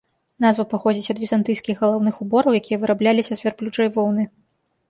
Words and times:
Назва 0.45 0.63
паходзіць 0.71 1.11
ад 1.15 1.19
візантыйскіх 1.25 1.83
галаўных 1.85 2.15
убораў, 2.25 2.51
якія 2.63 2.81
вырабляліся 2.85 3.33
з 3.35 3.41
вярблюджай 3.49 3.87
воўны. 3.99 4.23